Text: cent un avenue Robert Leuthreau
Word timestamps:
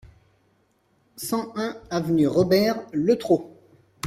cent 1.17 1.53
un 1.57 1.77
avenue 1.91 2.25
Robert 2.25 2.81
Leuthreau 2.91 3.53